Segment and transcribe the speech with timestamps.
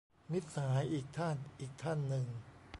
[0.31, 2.25] มิตรสหายอีกท่านอีกท่านหนึ่ง